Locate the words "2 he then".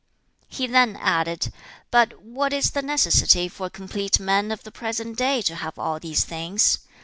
0.49-0.95